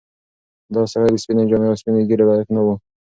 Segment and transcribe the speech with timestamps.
[0.73, 2.67] دا سړی د سپینې جامې او سپینې ږیرې لایق نه و.